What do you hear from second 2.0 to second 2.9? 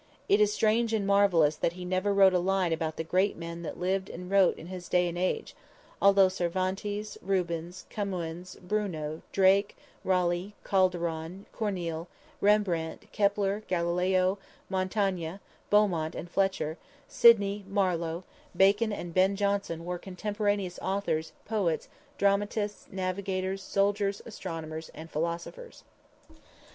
wrote a line